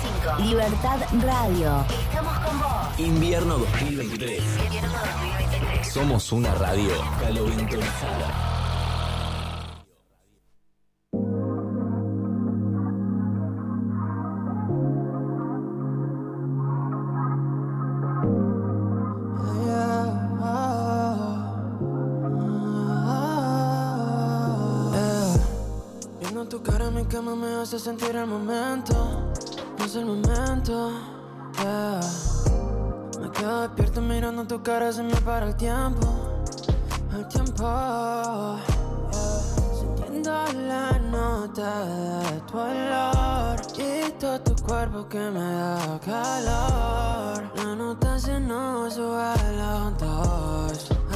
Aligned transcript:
955. 0.00 0.42
Libertad 0.42 0.98
Radio. 1.22 1.84
Estamos 2.08 2.38
con 2.38 2.58
vos. 2.58 2.98
Invierno 2.98 3.58
2023. 3.58 4.42
Invierno 4.64 4.98
2023. 4.98 5.92
Somos 5.92 6.32
una 6.32 6.54
radio 6.54 6.90
caloventonizada. 7.20 8.46
Viendo 26.20 26.48
tu 26.48 26.62
cara 26.62 26.88
en 26.88 26.94
mi 26.94 27.04
cama 27.04 27.34
me 27.34 27.60
hace 27.60 27.78
sentir 27.78 28.16
el 28.16 28.26
momento. 28.26 29.30
No 29.80 29.86
es 29.86 29.96
el 29.96 30.04
momento. 30.04 30.92
yeah. 31.56 32.00
Me 33.18 33.30
quedo 33.30 33.62
despierto 33.62 34.02
mirando 34.02 34.46
tu 34.46 34.62
cara, 34.62 34.92
se 34.92 35.02
me 35.02 35.14
para 35.22 35.46
el 35.46 35.56
tiempo. 35.56 36.06
El 37.16 37.26
tiempo. 37.28 38.58
yeah. 39.10 39.40
Sintiendo 39.72 40.30
la 40.68 40.98
nota 40.98 41.86
de 41.86 42.40
tu 42.40 42.58
olor. 42.58 43.60
Y 43.78 44.10
todo 44.20 44.38
tu 44.42 44.54
cuerpo 44.66 45.08
que 45.08 45.18
me 45.18 45.50
da 45.54 45.98
calor. 46.04 47.50
La 47.56 47.74
nota 47.74 48.18
se 48.18 48.38
nos 48.38 48.92
sube 48.92 49.16
a. 49.16 49.40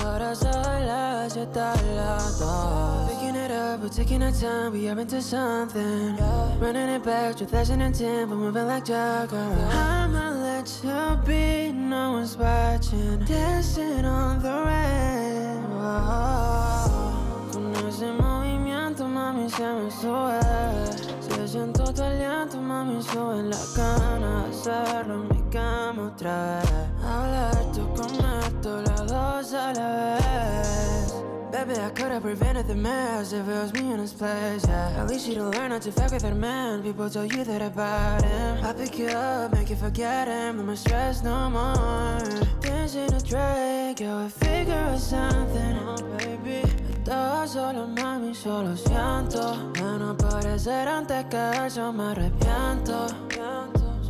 Ahora 0.05 0.35
son 0.35 0.53
las 0.87 1.33
siete 1.33 1.59
a 1.59 1.75
las 1.97 2.39
dos. 2.39 3.11
Picking 3.11 3.37
it 3.37 3.51
up, 3.51 3.81
we're 3.81 3.89
taking 3.89 4.23
our 4.23 4.31
time, 4.33 4.73
we 4.73 4.87
are 4.91 5.01
into 5.01 5.23
something. 5.23 6.17
Running 6.61 6.91
it 6.91 7.03
back, 7.03 7.37
2010, 7.37 8.29
we're 8.29 8.37
moving 8.37 8.67
like 8.67 8.85
Jagger. 8.85 9.37
I'ma 9.73 10.31
let 10.43 10.69
you 10.85 11.17
be, 11.25 11.73
no 11.73 12.13
one's 12.13 12.37
watching. 12.37 13.19
Dancing 13.25 14.05
on 14.05 14.43
the 14.43 14.53
rain. 14.67 15.65
Oh, 15.81 17.49
con 17.51 17.75
ese 17.89 18.13
movimiento, 18.13 19.09
mami, 19.09 19.49
se 19.49 19.63
me 19.63 19.91
sube. 19.91 21.14
Siento 21.55 21.85
tu 21.93 22.03
aliento, 22.03 22.61
mami, 22.61 23.01
sube 23.01 23.45
la 23.45 23.57
gana. 23.77 24.47
Hacerlo 24.51 25.15
en 25.15 25.29
mi 25.29 25.51
cama 25.53 26.09
otra 26.09 26.57
vez. 26.57 26.71
Hablar 27.01 27.73
tú 27.73 27.87
con 27.95 28.11
esto, 28.43 28.83
las 28.83 29.07
dos 29.07 29.55
a 29.55 29.73
la 29.73 30.19
vez. 30.19 31.15
Baby, 31.53 31.75
I 31.75 31.91
could 31.91 32.11
have 32.11 32.23
prevented 32.23 32.67
the 32.67 32.75
mess 32.75 33.33
if 33.33 33.47
it 33.47 33.55
was 33.55 33.73
me 33.73 33.93
in 33.93 34.01
his 34.01 34.13
place, 34.13 34.67
yeah. 34.67 35.01
At 35.01 35.09
least 35.09 35.29
you 35.29 35.37
don't 35.37 35.55
learn 35.55 35.71
not 35.71 35.83
to 35.83 35.93
fuck 35.93 36.11
with 36.11 36.23
that 36.23 36.35
man. 36.35 36.83
People 36.83 37.09
tell 37.09 37.25
you 37.25 37.45
that 37.45 37.63
about 37.63 38.25
him. 38.25 38.65
I 38.65 38.73
pick 38.73 38.99
you 38.99 39.07
up, 39.11 39.53
make 39.53 39.71
you 39.71 39.77
forget 39.77 40.27
him. 40.27 40.67
More 40.67 40.75
stress, 40.75 41.23
no 41.23 41.51
more. 41.51 42.19
Dancing 42.63 43.13
a 43.13 43.21
drink, 43.21 44.01
yeah, 44.01 44.25
we 44.25 44.29
figure 44.29 44.75
out 44.75 44.99
something, 44.99 45.79
oh, 45.87 46.03
baby. 46.19 46.74
Estaba 47.05 47.47
solo, 47.47 47.87
mami, 47.87 48.35
solo 48.35 48.75
siento. 48.75 49.57
No 49.79 50.13
aparecer 50.13 50.89
antes 50.89 51.27
que 51.27 51.37
me 51.93 52.03
arrepiento. 52.03 53.07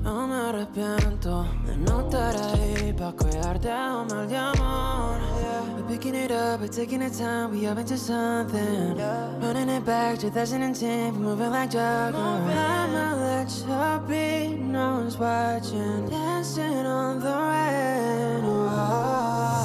Yo 0.04 0.26
me 0.28 0.36
arrepiento 0.36 1.44
de 1.66 1.76
no 1.76 2.02
estar 2.02 2.36
ahí 2.36 2.92
pa' 2.92 3.10
cuidarte 3.10 3.68
un 3.68 4.06
mal 4.06 4.28
de 4.28 4.36
amor. 4.36 5.18
Yeah. 5.40 5.74
We're 5.76 5.88
picking 5.88 6.14
it 6.14 6.30
up, 6.30 6.60
we're 6.60 6.68
taking 6.68 7.02
our 7.02 7.10
time, 7.10 7.50
we 7.50 7.66
up 7.66 7.78
into 7.78 7.98
something. 7.98 8.96
Running 9.40 9.70
it 9.70 9.84
back, 9.84 10.20
2010, 10.20 11.14
we're 11.14 11.30
moving 11.30 11.50
like 11.50 11.70
Jagger. 11.70 12.16
I'ma 12.16 13.16
let 13.16 13.50
you 13.58 14.06
be, 14.06 14.54
no 14.54 14.98
one's 14.98 15.18
watching. 15.18 16.08
Dancing 16.08 16.86
on 16.86 17.18
the 17.18 17.26
rain. 17.26 18.44
Oh, 18.44 19.64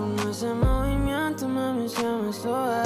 movimiento, 0.00 0.54
mami, 0.54 0.77
se 1.98 2.06
me 2.06 2.32
sube. 2.32 2.82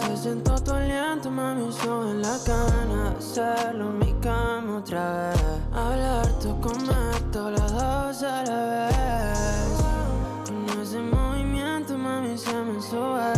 Se 0.00 0.16
siento 0.16 0.54
tu 0.60 0.72
aliento, 0.72 1.30
mami, 1.30 1.72
sube 1.72 2.14
la 2.14 2.36
gana 2.46 3.10
de 3.10 3.18
hacerlo 3.18 3.90
en 3.90 3.98
mi 3.98 4.12
cama 4.20 4.78
otra 4.78 5.30
vez. 5.30 5.42
Hablar 5.72 6.26
tú 6.40 6.60
con 6.60 6.80
esto, 7.14 7.50
las 7.50 7.72
dos 7.72 8.22
a 8.22 8.42
la 8.44 8.88
vez. 8.88 9.68
Con 10.46 10.80
ese 10.80 10.98
movimiento, 10.98 11.96
mami, 11.96 12.36
se 12.36 12.54
me 12.54 12.80
sube. 12.82 13.32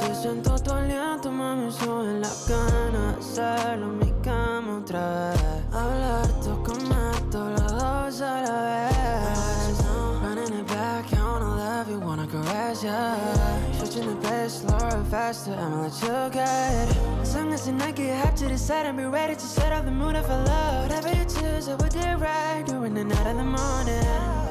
Se 0.00 0.14
siento 0.14 0.58
tu 0.58 0.72
aliento, 0.72 1.30
mami, 1.30 1.72
sube 1.72 2.20
la 2.20 2.32
gana 2.48 3.12
de 3.12 3.18
hacerlo 3.20 3.86
en 3.86 3.98
mi 3.98 4.12
cama 4.22 4.78
otra 4.78 5.30
vez. 5.30 5.40
Hablar 5.72 6.28
tú 6.42 6.62
con 6.62 6.80
esto, 7.14 7.50
las 7.50 7.72
dos 7.72 8.20
a 8.20 8.42
la 8.42 8.62
vez. 8.62 9.78
Running 10.22 10.60
it 10.60 10.66
back, 10.68 11.12
I 11.12 11.22
wanna 11.22 11.56
love 11.56 11.90
you, 11.90 12.00
wanna 12.00 12.26
caress 12.26 12.82
ya. 12.82 13.16
Switching 13.16 13.63
As 14.26 14.64
long 14.64 15.06
as 17.52 17.64
to 18.36 18.58
and 18.86 18.96
be 18.96 19.04
ready 19.04 19.34
to 19.34 19.40
set 19.40 19.72
off 19.72 19.84
the 19.84 19.90
I 19.90 20.44
love. 20.44 20.90
I 20.90 22.62
do 22.66 22.78
right 22.78 23.36
the 23.36 23.44
morning. 23.44 24.44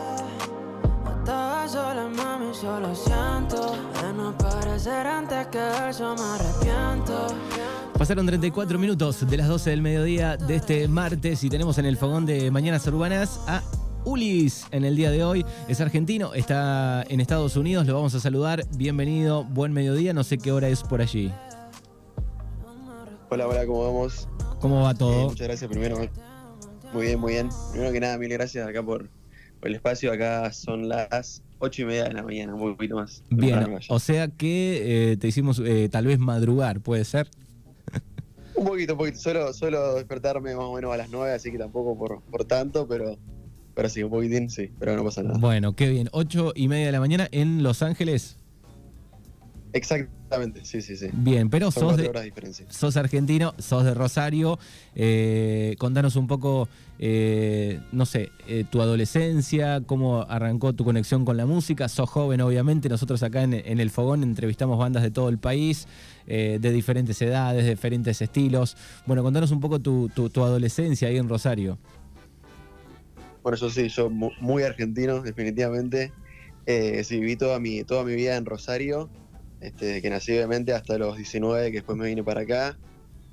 Pasaron 7.97 8.25
34 8.25 8.79
minutos 8.79 9.29
de 9.29 9.37
las 9.37 9.47
12 9.47 9.69
del 9.69 9.81
mediodía 9.81 10.35
de 10.35 10.55
este 10.55 10.87
martes 10.89 11.43
y 11.43 11.49
tenemos 11.49 11.77
en 11.77 11.85
el 11.85 11.95
fogón 11.95 12.25
de 12.25 12.51
Mañanas 12.51 12.85
Urbanas 12.87 13.39
a 13.47 13.61
Ulis 14.05 14.65
en 14.71 14.83
el 14.83 14.95
día 14.95 15.11
de 15.11 15.23
hoy. 15.23 15.45
Es 15.67 15.79
argentino, 15.81 16.33
está 16.33 17.03
en 17.07 17.19
Estados 17.19 17.55
Unidos, 17.55 17.87
lo 17.87 17.93
vamos 17.95 18.13
a 18.15 18.19
saludar. 18.19 18.65
Bienvenido, 18.75 19.43
buen 19.45 19.71
mediodía, 19.71 20.13
no 20.13 20.23
sé 20.23 20.37
qué 20.37 20.51
hora 20.51 20.67
es 20.67 20.83
por 20.83 21.01
allí. 21.01 21.31
Hola, 23.29 23.47
hola, 23.47 23.65
¿cómo 23.65 23.83
vamos? 23.85 24.27
¿Cómo 24.59 24.81
va 24.81 24.91
Eh, 24.91 24.95
todo? 24.97 25.29
muchas 25.29 25.47
gracias 25.47 25.69
primero. 25.69 25.97
Muy 26.93 27.05
bien, 27.07 27.19
muy 27.19 27.33
bien. 27.33 27.49
Primero 27.71 27.91
que 27.91 27.99
nada, 27.99 28.17
mil 28.17 28.29
gracias 28.29 28.67
acá 28.67 28.83
por, 28.83 29.09
por 29.59 29.69
el 29.69 29.75
espacio. 29.75 30.11
Acá 30.11 30.51
son 30.53 30.87
las 30.89 31.41
ocho 31.59 31.81
y 31.83 31.85
media 31.85 32.03
de 32.03 32.13
la 32.13 32.23
mañana, 32.23 32.53
un 32.53 32.75
poquito 32.75 32.95
más. 32.95 33.23
Bien, 33.29 33.79
o 33.89 33.99
sea 33.99 34.27
que 34.27 35.11
eh, 35.13 35.17
te 35.17 35.27
hicimos 35.27 35.59
eh, 35.65 35.87
tal 35.89 36.05
vez 36.05 36.19
madrugar, 36.19 36.81
¿puede 36.81 37.05
ser? 37.05 37.29
Un 38.55 38.65
poquito, 38.65 38.93
un 38.93 38.99
poquito. 38.99 39.17
Solo, 39.19 39.51
solo 39.53 39.95
despertarme 39.95 40.55
más 40.55 40.65
o 40.65 40.73
menos 40.75 40.93
a 40.93 40.97
las 40.97 41.09
nueve, 41.09 41.33
así 41.33 41.51
que 41.51 41.57
tampoco 41.57 41.97
por, 41.97 42.21
por 42.21 42.45
tanto, 42.45 42.87
pero, 42.87 43.17
pero 43.73 43.89
sí, 43.89 44.03
un 44.03 44.09
poquitín, 44.11 44.49
sí, 44.49 44.71
pero 44.79 44.95
no 44.95 45.03
pasa 45.03 45.23
nada. 45.23 45.37
Bueno, 45.39 45.75
qué 45.75 45.89
bien. 45.89 46.09
Ocho 46.11 46.51
y 46.55 46.67
media 46.67 46.87
de 46.87 46.91
la 46.91 46.99
mañana 46.99 47.27
en 47.31 47.63
Los 47.63 47.81
Ángeles. 47.81 48.37
Exactamente, 49.73 50.63
sí, 50.65 50.81
sí, 50.83 50.95
sí. 50.95 51.07
Bien, 51.13 51.49
pero 51.49 51.71
Son 51.71 51.89
sos 51.89 51.97
de, 51.97 52.07
horas 52.07 52.27
sos 52.69 52.95
argentino, 52.95 53.55
sos 53.57 53.83
de 53.83 53.95
Rosario. 53.95 54.59
eh, 54.93 55.75
contanos 55.79 56.15
un 56.15 56.27
poco, 56.27 56.69
eh, 56.99 57.79
no 57.91 58.05
sé, 58.05 58.29
eh, 58.47 58.65
tu 58.69 58.81
adolescencia, 58.83 59.81
cómo 59.83 60.21
arrancó 60.29 60.73
tu 60.73 60.83
conexión 60.85 61.25
con 61.25 61.37
la 61.37 61.47
música. 61.47 61.89
Sos 61.89 62.07
joven, 62.07 62.41
obviamente. 62.41 62.87
Nosotros 62.87 63.23
acá 63.23 63.41
en, 63.41 63.53
en 63.55 63.79
El 63.79 63.89
Fogón 63.89 64.21
entrevistamos 64.21 64.77
bandas 64.77 65.01
de 65.01 65.09
todo 65.09 65.29
el 65.29 65.39
país, 65.39 65.87
de 66.27 66.59
diferentes 66.71 67.19
edades, 67.23 67.63
de 67.63 67.71
diferentes 67.71 68.21
estilos. 68.21 68.77
Bueno, 69.07 69.23
contanos 69.23 69.49
un 69.49 69.59
poco 69.59 69.79
tu, 69.79 70.07
tu- 70.09 70.29
tu 70.29 70.43
adolescencia 70.43 71.07
ahí 71.07 71.17
en 71.17 71.27
Rosario. 71.27 71.79
Bueno, 73.43 73.57
yo 73.57 73.69
sí, 73.69 73.89
yo 73.89 74.09
mu- 74.09 74.33
muy 74.37 74.63
argentino, 74.63 75.21
definitivamente. 75.21 76.15
Eh, 76.65 77.03
sí, 77.03 77.19
viví 77.19 77.35
toda 77.37 77.59
mi, 77.59 77.83
toda 77.83 78.03
mi 78.05 78.15
vida 78.15 78.37
en 78.37 78.45
Rosario, 78.45 79.13
este, 79.59 80.01
que 80.01 80.09
nací 80.09 80.31
obviamente 80.33 80.73
hasta 80.73 80.97
los 80.97 81.17
19, 81.17 81.71
que 81.71 81.77
después 81.77 81.97
me 81.97 82.07
vine 82.07 82.23
para 82.23 82.41
acá. 82.41 82.79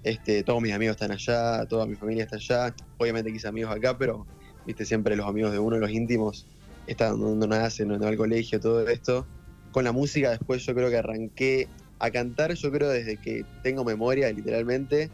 Este, 0.03 0.45
todos 0.45 0.63
mis 0.63 0.73
amigos 0.75 0.95
están 0.97 1.13
allá, 1.13 1.67
toda 1.67 1.87
mi 1.87 1.97
familia 1.97 2.25
está 2.25 2.37
allá. 2.37 2.75
Obviamente 2.99 3.33
quise 3.33 3.49
amigos 3.49 3.75
acá, 3.75 3.99
pero 3.99 4.29
viste 4.65 4.87
siempre 4.87 5.17
los 5.17 5.27
amigos 5.29 5.53
de 5.53 5.59
uno, 5.61 5.79
los 5.79 5.91
íntimos, 5.93 6.49
están 6.87 7.13
donde 7.21 7.47
uno 7.47 7.49
nace, 7.49 7.85
donde 7.85 8.05
va 8.07 8.11
al 8.11 8.17
colegio, 8.19 8.61
todo 8.61 8.87
esto. 8.89 9.31
Con 9.71 9.85
la 9.85 9.93
música 9.93 10.31
después 10.33 10.65
yo 10.67 10.75
creo 10.75 10.91
que 10.91 10.97
arranqué 10.99 11.73
a 12.01 12.11
cantar, 12.11 12.55
yo 12.55 12.73
creo 12.73 12.91
desde 12.91 13.19
que 13.21 13.47
tengo 13.63 13.85
memoria, 13.85 14.33
literalmente, 14.33 15.13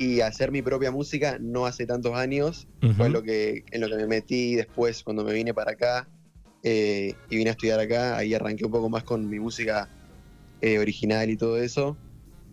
y 0.00 0.22
hacer 0.22 0.50
mi 0.50 0.62
propia 0.62 0.90
música 0.90 1.36
no 1.38 1.66
hace 1.66 1.84
tantos 1.84 2.14
años 2.14 2.66
fue 2.96 3.10
lo 3.10 3.22
que, 3.22 3.64
en 3.70 3.82
lo 3.82 3.88
que 3.88 3.96
me 3.96 4.06
metí 4.06 4.54
después 4.54 5.02
cuando 5.02 5.24
me 5.24 5.34
vine 5.34 5.52
para 5.52 5.72
acá 5.72 6.08
eh, 6.62 7.12
y 7.28 7.36
vine 7.36 7.50
a 7.50 7.52
estudiar 7.52 7.78
acá. 7.80 8.16
Ahí 8.16 8.32
arranqué 8.32 8.64
un 8.64 8.70
poco 8.70 8.88
más 8.88 9.04
con 9.04 9.28
mi 9.28 9.38
música 9.38 9.90
eh, 10.62 10.78
original 10.78 11.28
y 11.28 11.36
todo 11.36 11.58
eso, 11.58 11.98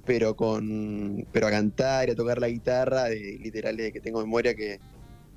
pero 0.05 0.35
con 0.35 1.25
pero 1.31 1.47
a 1.47 1.51
cantar 1.51 2.09
y 2.09 2.11
a 2.11 2.15
tocar 2.15 2.39
la 2.41 2.49
guitarra, 2.49 3.05
de, 3.05 3.39
literal, 3.41 3.77
desde 3.77 3.93
que 3.93 4.01
tengo 4.01 4.19
memoria, 4.19 4.53
que, 4.53 4.81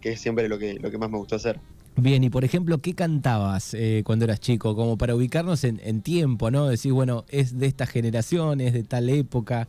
que 0.01 0.11
es 0.11 0.21
siempre 0.21 0.49
lo 0.49 0.59
que, 0.59 0.75
lo 0.75 0.91
que 0.91 0.99
más 0.99 1.11
me 1.11 1.19
gustó 1.19 1.37
hacer. 1.37 1.61
Bien, 1.95 2.25
y 2.25 2.31
por 2.31 2.45
ejemplo, 2.45 2.79
¿qué 2.79 2.95
cantabas 2.95 3.73
eh, 3.75 4.03
cuando 4.05 4.25
eras 4.25 4.41
chico? 4.41 4.75
Como 4.75 4.99
para 4.99 5.15
ubicarnos 5.15 5.63
en, 5.63 5.81
en 5.85 6.03
tiempo, 6.03 6.51
¿no? 6.51 6.67
Decís, 6.67 6.91
bueno, 6.91 7.25
es 7.29 7.57
de 7.57 7.67
esta 7.67 7.87
generación, 7.87 8.61
es 8.61 8.73
de 8.73 8.83
tal 8.83 9.09
época. 9.11 9.69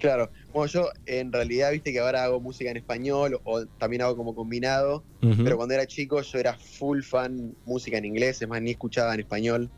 Claro, 0.00 0.30
bueno, 0.52 0.66
yo 0.72 0.88
en 1.06 1.30
realidad, 1.32 1.70
viste 1.72 1.92
que 1.92 2.00
ahora 2.00 2.24
hago 2.24 2.40
música 2.40 2.70
en 2.70 2.76
español 2.78 3.38
o 3.44 3.66
también 3.78 4.02
hago 4.02 4.16
como 4.16 4.34
combinado, 4.34 5.04
pero 5.44 5.56
cuando 5.56 5.74
era 5.74 5.86
chico 5.86 6.20
yo 6.22 6.38
era 6.38 6.54
full 6.54 7.02
fan 7.02 7.54
música 7.64 7.98
en 7.98 8.06
inglés, 8.06 8.40
es 8.42 8.48
más, 8.48 8.60
ni 8.62 8.70
escuchaba 8.72 9.14
en 9.14 9.20
español. 9.20 9.70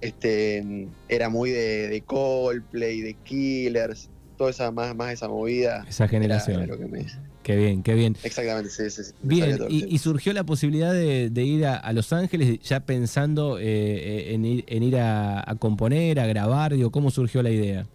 Este, 0.00 0.88
era 1.08 1.28
muy 1.28 1.50
de, 1.50 1.88
de 1.88 2.00
Coldplay, 2.02 3.00
de 3.02 3.14
Killers, 3.24 4.08
toda 4.38 4.50
esa, 4.50 4.70
más, 4.70 4.94
más 4.96 5.12
esa 5.12 5.28
movida. 5.28 5.84
Esa 5.88 6.04
era- 6.04 6.10
generación. 6.10 6.62
era 6.62 6.66
lo 6.74 6.78
que 6.78 6.86
me- 6.86 7.06
Qué 7.42 7.56
bien, 7.56 7.82
qué 7.82 7.94
bien. 7.94 8.16
exactamente, 8.22 8.70
sí, 8.70 8.90
sí. 8.90 9.02
sí, 9.04 9.12
Bien, 9.22 9.58
y, 9.68 9.98
surgió 9.98 10.32
la 10.34 10.44
posibilidad 10.44 10.92
de, 10.92 11.30
de 11.30 11.42
ir 11.44 11.66
a, 11.66 11.76
a 11.76 11.92
Los 11.92 12.12
Ángeles 12.12 12.60
ya 12.60 12.80
pensando 12.80 13.58
eh, 13.58 13.64
eh, 13.64 14.34
en 14.34 14.44
ir, 14.44 14.64
en 14.68 14.82
ir 14.82 14.96
a, 14.98 15.40
a 15.50 15.54
componer, 15.56 16.20
a 16.20 16.26
grabar, 16.26 16.74
digo, 16.74 16.90
¿cómo 16.90 17.10
surgió 17.10 17.42
la 17.42 17.50
idea? 17.50 17.86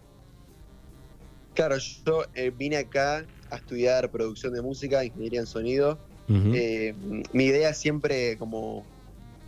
Claro, 1.56 1.76
yo 1.78 2.24
eh, 2.34 2.52
vine 2.54 2.76
acá 2.76 3.26
a 3.50 3.56
estudiar 3.56 4.10
producción 4.10 4.52
de 4.52 4.60
música, 4.60 5.02
ingeniería 5.04 5.40
en 5.40 5.46
sonido. 5.46 5.98
Eh, 6.28 6.94
mi 7.32 7.44
idea 7.46 7.72
siempre 7.72 8.36
como 8.36 8.86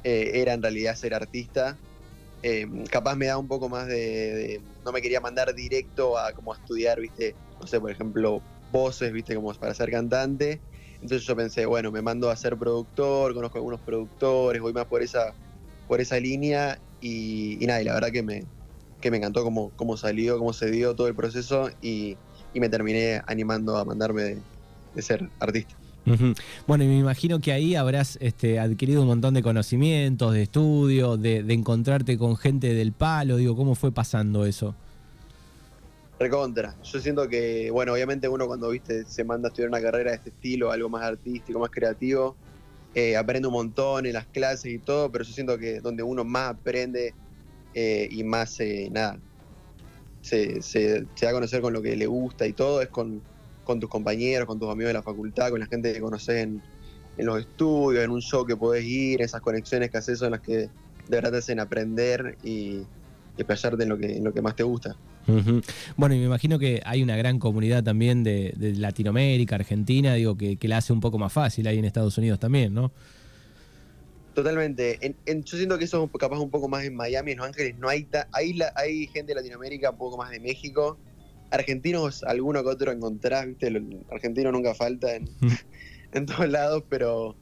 eh, 0.04 0.30
era 0.34 0.54
en 0.54 0.62
realidad 0.62 0.96
ser 0.96 1.12
artista. 1.12 1.78
Eh, 2.42 2.66
capaz 2.90 3.14
me 3.16 3.26
da 3.26 3.36
un 3.36 3.46
poco 3.46 3.68
más 3.68 3.86
de, 3.88 3.94
de- 3.94 4.62
No 4.84 4.92
me 4.92 5.02
quería 5.02 5.20
mandar 5.20 5.54
directo 5.54 6.16
a 6.16 6.32
como 6.32 6.54
a 6.54 6.56
estudiar, 6.56 6.98
viste, 6.98 7.34
no 7.60 7.66
sé, 7.66 7.78
por 7.78 7.90
ejemplo, 7.90 8.42
voces, 8.70 9.12
viste, 9.12 9.34
como 9.34 9.52
para 9.54 9.74
ser 9.74 9.90
cantante. 9.90 10.62
Entonces 11.02 11.26
yo 11.26 11.36
pensé, 11.36 11.66
bueno, 11.66 11.92
me 11.92 12.00
mando 12.00 12.30
a 12.30 12.36
ser 12.36 12.56
productor, 12.56 13.34
conozco 13.34 13.58
algunos 13.58 13.82
productores, 13.82 14.62
voy 14.62 14.72
más 14.72 14.86
por 14.86 15.02
esa, 15.02 15.34
por 15.86 16.00
esa 16.00 16.18
línea 16.18 16.80
y, 17.00 17.62
y 17.62 17.66
nada, 17.66 17.82
y 17.82 17.84
la 17.84 17.94
verdad 17.94 18.10
que 18.12 18.22
me, 18.22 18.44
que 19.00 19.10
me 19.10 19.18
encantó 19.18 19.44
cómo, 19.44 19.70
cómo 19.76 19.96
salió, 19.96 20.38
cómo 20.38 20.52
se 20.52 20.70
dio 20.70 20.94
todo 20.94 21.08
el 21.08 21.14
proceso 21.14 21.70
y, 21.80 22.16
y 22.52 22.60
me 22.60 22.68
terminé 22.68 23.22
animando 23.26 23.76
a 23.76 23.84
mandarme 23.84 24.22
de- 24.22 24.38
de 24.94 25.02
ser 25.02 25.28
artista. 25.38 25.74
Bueno, 26.66 26.84
y 26.84 26.86
me 26.86 26.98
imagino 26.98 27.38
que 27.38 27.52
ahí 27.52 27.74
habrás 27.74 28.16
este, 28.22 28.58
adquirido 28.58 29.02
un 29.02 29.08
montón 29.08 29.34
de 29.34 29.42
conocimientos, 29.42 30.32
de 30.32 30.42
estudio, 30.42 31.18
de, 31.18 31.42
de 31.42 31.54
encontrarte 31.54 32.16
con 32.16 32.36
gente 32.36 32.72
del 32.72 32.92
palo, 32.92 33.36
digo, 33.36 33.54
¿cómo 33.54 33.74
fue 33.74 33.92
pasando 33.92 34.46
eso? 34.46 34.74
Recontra. 36.18 36.74
Yo 36.82 36.98
siento 36.98 37.28
que, 37.28 37.70
bueno, 37.70 37.92
obviamente 37.92 38.26
uno 38.28 38.46
cuando 38.46 38.70
viste 38.70 39.04
se 39.04 39.22
manda 39.22 39.48
a 39.48 39.50
estudiar 39.50 39.68
una 39.68 39.80
carrera 39.80 40.10
de 40.10 40.16
este 40.16 40.30
estilo, 40.30 40.72
algo 40.72 40.88
más 40.88 41.02
artístico, 41.04 41.60
más 41.60 41.70
creativo, 41.70 42.36
eh, 42.94 43.16
aprende 43.16 43.46
un 43.46 43.54
montón 43.54 44.06
en 44.06 44.14
las 44.14 44.26
clases 44.26 44.72
y 44.72 44.78
todo, 44.78 45.12
pero 45.12 45.24
yo 45.24 45.32
siento 45.32 45.58
que 45.58 45.80
donde 45.80 46.02
uno 46.02 46.24
más 46.24 46.54
aprende 46.54 47.14
eh, 47.74 48.08
y 48.10 48.24
más, 48.24 48.58
eh, 48.60 48.88
nada, 48.90 49.18
se, 50.20 50.62
se, 50.62 51.06
da 51.20 51.30
a 51.30 51.32
conocer 51.32 51.60
con 51.60 51.72
lo 51.72 51.82
que 51.82 51.96
le 51.96 52.06
gusta 52.06 52.46
y 52.46 52.52
todo, 52.52 52.82
es 52.82 52.88
con, 52.88 53.22
con 53.64 53.80
tus 53.80 53.88
compañeros, 53.88 54.46
con 54.46 54.58
tus 54.58 54.68
amigos 54.68 54.88
de 54.88 54.94
la 54.94 55.02
facultad, 55.02 55.50
con 55.50 55.60
la 55.60 55.66
gente 55.66 55.92
que 55.92 56.00
conoces 56.00 56.42
en, 56.42 56.62
en 57.16 57.26
los 57.26 57.40
estudios, 57.40 58.04
en 58.04 58.10
un 58.10 58.20
show 58.20 58.44
que 58.44 58.56
podés 58.56 58.84
ir, 58.84 59.22
esas 59.22 59.40
conexiones 59.40 59.90
que 59.90 59.98
haces 59.98 60.18
son 60.18 60.32
las 60.32 60.40
que 60.40 60.52
de 60.52 60.70
verdad 61.08 61.32
te 61.32 61.38
hacen 61.38 61.60
aprender 61.60 62.36
y, 62.42 62.48
y 62.48 62.86
explayarte 63.38 63.82
en 63.82 63.88
lo 63.88 63.98
que, 63.98 64.16
en 64.16 64.24
lo 64.24 64.32
que 64.32 64.42
más 64.42 64.56
te 64.56 64.62
gusta. 64.62 64.96
Bueno, 65.96 66.14
y 66.14 66.18
me 66.18 66.24
imagino 66.24 66.58
que 66.58 66.80
hay 66.86 67.02
una 67.02 67.16
gran 67.16 67.38
comunidad 67.38 67.84
también 67.84 68.24
de, 68.24 68.54
de 68.56 68.74
Latinoamérica, 68.74 69.56
Argentina, 69.56 70.14
digo, 70.14 70.36
que, 70.38 70.56
que 70.56 70.68
la 70.68 70.78
hace 70.78 70.92
un 70.92 71.00
poco 71.00 71.18
más 71.18 71.32
fácil 71.32 71.66
ahí 71.66 71.78
en 71.78 71.84
Estados 71.84 72.16
Unidos 72.16 72.38
también, 72.38 72.72
¿no? 72.72 72.92
Totalmente. 74.38 75.04
En- 75.04 75.18
en- 75.26 75.42
yo 75.42 75.56
siento 75.56 75.76
que 75.78 75.84
eso 75.86 76.04
es 76.04 76.10
capaz 76.20 76.38
un 76.38 76.48
poco 76.48 76.68
más 76.68 76.84
en 76.84 76.94
Miami, 76.94 77.32
en 77.32 77.38
Los 77.38 77.48
Ángeles. 77.48 77.76
No 77.76 77.88
hay, 77.88 78.04
ta- 78.04 78.28
hay, 78.30 78.52
la- 78.52 78.72
hay 78.76 79.08
gente 79.08 79.32
de 79.32 79.34
Latinoamérica, 79.40 79.90
un 79.90 79.98
poco 79.98 80.16
más 80.16 80.30
de 80.30 80.38
México. 80.38 81.00
Argentinos, 81.50 82.22
alguno 82.22 82.62
que 82.62 82.68
otro 82.68 82.92
encontrás, 82.92 83.46
¿viste? 83.46 83.68
Lo- 83.68 83.80
argentino 84.12 84.52
nunca 84.52 84.76
falta 84.76 85.16
en, 85.16 85.24
en 86.12 86.26
todos 86.26 86.48
lados, 86.48 86.84
pero, 86.88 87.36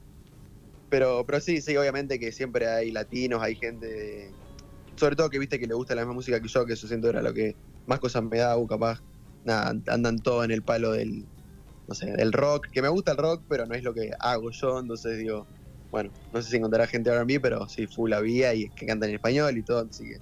pero, 0.89 1.23
pero 1.27 1.39
sí, 1.39 1.61
sí, 1.61 1.77
obviamente 1.77 2.17
que 2.17 2.31
siempre 2.31 2.67
hay 2.67 2.89
latinos, 2.91 3.43
hay 3.43 3.55
gente 3.55 3.85
de- 3.85 4.35
Sobre 4.95 5.15
todo 5.15 5.29
que 5.29 5.37
viste 5.37 5.59
que 5.59 5.67
le 5.67 5.75
gusta 5.75 5.93
la 5.93 6.01
misma 6.01 6.15
música 6.15 6.41
que 6.41 6.47
yo, 6.47 6.65
que 6.65 6.73
eso 6.73 6.87
siento 6.87 7.09
era 7.11 7.21
lo 7.21 7.31
que 7.31 7.57
más 7.85 7.99
cosas 7.99 8.23
me 8.23 8.39
da, 8.39 8.57
o 8.57 8.65
capaz, 8.65 9.03
nada, 9.43 9.75
andan 9.85 10.17
todos 10.17 10.45
en 10.45 10.49
el 10.49 10.63
palo 10.63 10.93
del, 10.93 11.27
no 11.87 11.93
sé, 11.93 12.07
del 12.13 12.33
rock, 12.33 12.65
que 12.71 12.81
me 12.81 12.89
gusta 12.89 13.11
el 13.11 13.17
rock, 13.19 13.45
pero 13.47 13.67
no 13.67 13.75
es 13.75 13.83
lo 13.83 13.93
que 13.93 14.09
hago 14.19 14.49
yo, 14.49 14.79
entonces 14.79 15.15
digo, 15.19 15.47
bueno, 15.91 16.11
no 16.33 16.41
sé 16.41 16.49
si 16.49 16.57
encontrará 16.57 16.87
gente 16.87 17.09
R&B, 17.09 17.39
pero 17.39 17.67
sí, 17.69 17.87
full 17.87 18.09
la 18.09 18.19
vía 18.19 18.53
y 18.53 18.69
que 18.69 18.85
cantan 18.85 19.09
en 19.09 19.15
español 19.15 19.57
y 19.57 19.63
todo, 19.63 19.87
así 19.89 20.03
que 20.03 20.19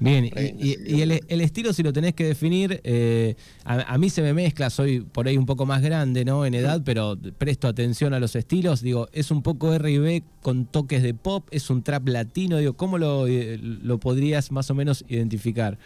Bien, 0.00 0.24
y, 0.24 1.02
el, 1.02 1.40
estilo, 1.42 1.74
si 1.74 1.82
lo 1.82 1.92
tenés 1.92 2.14
que 2.14 2.24
definir, 2.24 2.80
eh, 2.84 3.34
a, 3.64 3.82
a 3.82 3.98
mí 3.98 4.08
se 4.08 4.22
me 4.22 4.32
mezcla, 4.32 4.70
soy 4.70 5.00
por 5.00 5.28
ahí 5.28 5.36
un 5.36 5.44
poco 5.44 5.66
más 5.66 5.82
grande, 5.82 6.24
¿no? 6.24 6.46
En 6.46 6.54
edad, 6.54 6.80
pero 6.82 7.18
presto 7.36 7.68
atención 7.68 8.14
a 8.14 8.18
los 8.18 8.34
estilos. 8.34 8.80
Digo, 8.80 9.08
es 9.12 9.30
un 9.30 9.42
poco 9.42 9.74
R&B 9.74 10.22
con 10.40 10.64
toques 10.64 11.02
de 11.02 11.12
pop, 11.12 11.46
es 11.50 11.68
un 11.68 11.82
trap 11.82 12.08
latino, 12.08 12.56
digo, 12.56 12.72
¿cómo 12.72 12.96
lo, 12.96 13.26
eh, 13.26 13.58
lo 13.60 14.00
podrías 14.00 14.50
más 14.52 14.70
o 14.70 14.74
menos 14.74 15.04
identificar? 15.06 15.76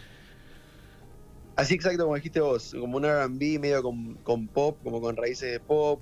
Así 1.56 1.74
exacto 1.74 2.04
como 2.04 2.14
dijiste 2.14 2.40
vos, 2.40 2.72
como 2.78 2.98
un 2.98 3.04
R&B 3.04 3.58
medio 3.58 3.82
con, 3.82 4.14
con 4.22 4.46
pop, 4.46 4.78
como 4.84 5.00
con 5.00 5.16
raíces 5.16 5.50
de 5.50 5.58
pop. 5.58 6.00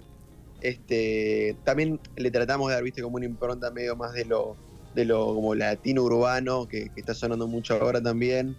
Este, 0.62 1.56
también 1.64 2.00
le 2.16 2.30
tratamos 2.30 2.68
de 2.68 2.74
dar, 2.74 2.84
viste, 2.84 3.02
como 3.02 3.16
una 3.16 3.26
impronta 3.26 3.72
medio 3.72 3.96
más 3.96 4.12
de 4.12 4.24
lo, 4.24 4.56
de 4.94 5.04
lo 5.04 5.34
como 5.34 5.54
latino 5.56 6.04
urbano, 6.04 6.68
que, 6.68 6.88
está 6.94 7.14
sonando 7.14 7.48
mucho 7.48 7.74
ahora 7.74 8.00
también, 8.00 8.56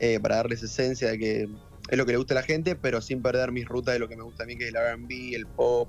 eh, 0.00 0.18
para 0.18 0.36
darles 0.36 0.62
esencia 0.64 1.10
de 1.12 1.18
que 1.18 1.48
es 1.88 1.98
lo 1.98 2.04
que 2.04 2.12
le 2.12 2.18
gusta 2.18 2.34
a 2.34 2.36
la 2.36 2.42
gente, 2.42 2.74
pero 2.74 3.00
sin 3.00 3.22
perder 3.22 3.52
mis 3.52 3.66
rutas 3.66 3.94
de 3.94 4.00
lo 4.00 4.08
que 4.08 4.16
me 4.16 4.24
gusta 4.24 4.42
a 4.42 4.46
mí, 4.46 4.56
que 4.56 4.64
es 4.64 4.70
el 4.70 4.76
R&B, 4.76 5.34
el 5.34 5.46
pop, 5.46 5.88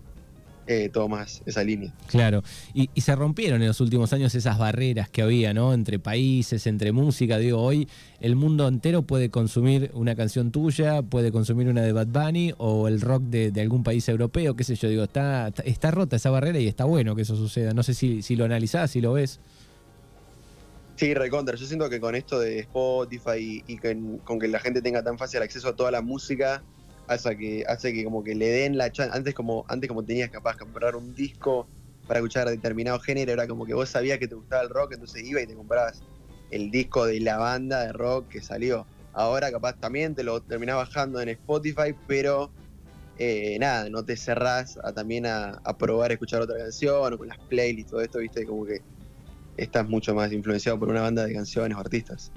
eh, 0.67 0.89
todo 0.91 1.07
más 1.07 1.41
esa 1.45 1.63
línea. 1.63 1.93
Claro, 2.07 2.43
y, 2.73 2.89
y 2.93 3.01
se 3.01 3.15
rompieron 3.15 3.61
en 3.61 3.67
los 3.67 3.81
últimos 3.81 4.13
años 4.13 4.33
esas 4.35 4.57
barreras 4.57 5.09
que 5.09 5.21
había, 5.21 5.53
¿no? 5.53 5.73
Entre 5.73 5.99
países, 5.99 6.67
entre 6.67 6.91
música. 6.91 7.37
Digo, 7.37 7.61
hoy 7.61 7.87
el 8.19 8.35
mundo 8.35 8.67
entero 8.67 9.03
puede 9.03 9.29
consumir 9.29 9.91
una 9.93 10.15
canción 10.15 10.51
tuya, 10.51 11.01
puede 11.01 11.31
consumir 11.31 11.67
una 11.67 11.81
de 11.81 11.91
Bad 11.91 12.07
Bunny 12.07 12.53
o 12.57 12.87
el 12.87 13.01
rock 13.01 13.23
de, 13.23 13.51
de 13.51 13.61
algún 13.61 13.83
país 13.83 14.07
europeo, 14.09 14.55
qué 14.55 14.63
sé 14.63 14.75
yo. 14.75 14.89
Digo, 14.89 15.03
está, 15.03 15.49
está, 15.49 15.63
está 15.63 15.91
rota 15.91 16.15
esa 16.15 16.29
barrera 16.29 16.59
y 16.59 16.67
está 16.67 16.85
bueno 16.85 17.15
que 17.15 17.21
eso 17.21 17.35
suceda. 17.35 17.73
No 17.73 17.83
sé 17.83 17.93
si, 17.93 18.21
si 18.21 18.35
lo 18.35 18.45
analizás, 18.45 18.91
si 18.91 19.01
lo 19.01 19.13
ves. 19.13 19.39
Sí, 20.95 21.13
recontra. 21.13 21.57
Yo 21.57 21.65
siento 21.65 21.89
que 21.89 21.99
con 21.99 22.15
esto 22.15 22.39
de 22.39 22.59
Spotify 22.59 23.63
y, 23.67 23.73
y 23.73 23.77
con, 23.77 24.19
con 24.19 24.39
que 24.39 24.47
la 24.47 24.59
gente 24.59 24.81
tenga 24.81 25.03
tan 25.03 25.17
fácil 25.17 25.41
acceso 25.41 25.67
a 25.67 25.75
toda 25.75 25.91
la 25.91 26.01
música, 26.01 26.63
hace 27.07 27.37
que, 27.37 27.63
hace 27.67 27.93
que 27.93 28.03
como 28.03 28.23
que 28.23 28.35
le 28.35 28.47
den 28.47 28.77
la 28.77 28.91
chance. 28.91 29.15
Antes 29.15 29.33
como, 29.33 29.65
antes 29.67 29.87
como 29.87 30.03
tenías 30.03 30.29
capaz 30.29 30.53
de 30.53 30.59
comprar 30.59 30.95
un 30.95 31.13
disco 31.13 31.67
para 32.07 32.19
escuchar 32.19 32.49
determinado 32.49 32.99
género, 32.99 33.33
era 33.33 33.47
como 33.47 33.65
que 33.65 33.73
vos 33.73 33.89
sabías 33.89 34.19
que 34.19 34.27
te 34.27 34.35
gustaba 34.35 34.63
el 34.63 34.69
rock, 34.69 34.93
entonces 34.93 35.23
ibas 35.23 35.43
y 35.43 35.47
te 35.47 35.55
comprabas 35.55 36.03
el 36.51 36.69
disco 36.69 37.05
de 37.05 37.19
la 37.19 37.37
banda 37.37 37.85
de 37.85 37.93
rock 37.93 38.27
que 38.29 38.41
salió. 38.41 38.85
Ahora 39.13 39.51
capaz 39.51 39.73
también 39.79 40.13
te 40.13 40.23
lo 40.23 40.41
terminás 40.41 40.75
bajando 40.75 41.21
en 41.21 41.29
Spotify, 41.29 41.95
pero 42.07 42.51
eh, 43.17 43.57
nada, 43.59 43.89
no 43.89 44.03
te 44.03 44.17
cerrás 44.17 44.77
a, 44.83 44.93
también 44.93 45.25
a, 45.25 45.61
a 45.63 45.77
probar 45.77 46.11
escuchar 46.11 46.41
otra 46.41 46.57
canción 46.57 47.13
o 47.13 47.17
con 47.17 47.27
las 47.27 47.37
playlists, 47.49 47.91
todo 47.91 48.01
esto, 48.01 48.19
viste, 48.19 48.45
como 48.45 48.65
que 48.65 48.81
estás 49.57 49.87
mucho 49.87 50.13
más 50.13 50.31
influenciado 50.31 50.79
por 50.79 50.89
una 50.89 51.01
banda 51.01 51.25
de 51.25 51.33
canciones 51.33 51.77
o 51.77 51.79
artistas. 51.79 52.31